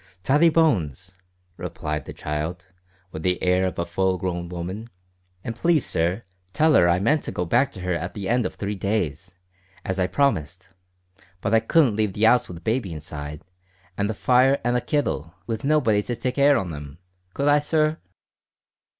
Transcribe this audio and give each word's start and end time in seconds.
"Tottie 0.23 0.49
Bones," 0.49 1.13
replied 1.57 2.05
the 2.05 2.11
child, 2.11 2.65
with 3.11 3.21
the 3.21 3.39
air 3.43 3.67
of 3.67 3.77
a 3.77 3.85
full 3.85 4.17
grown 4.17 4.49
woman. 4.49 4.87
"An' 5.43 5.53
please, 5.53 5.85
sir, 5.85 6.23
tell 6.53 6.75
'er 6.75 6.89
I 6.89 6.97
meant 6.99 7.21
to 7.25 7.31
go 7.31 7.45
back 7.45 7.71
to 7.73 7.81
her 7.81 7.93
at 7.93 8.15
the 8.15 8.27
end 8.27 8.43
of 8.47 8.55
three 8.55 8.73
days, 8.73 9.35
as 9.85 9.99
I 9.99 10.07
promised; 10.07 10.69
but 11.39 11.53
I 11.53 11.59
couldn't 11.59 11.95
leave 11.95 12.13
the 12.13 12.25
'ouse 12.25 12.47
with 12.49 12.63
baby 12.63 12.91
inside, 12.91 13.45
an' 13.95 14.07
the 14.07 14.15
fire, 14.15 14.59
an' 14.63 14.73
the 14.73 14.81
kittle, 14.81 15.35
with 15.45 15.63
nobody 15.63 16.01
to 16.01 16.15
take 16.15 16.33
care 16.33 16.57
on 16.57 16.73
'em 16.73 16.97
could 17.35 17.47
I, 17.47 17.59
sir?" 17.59 17.99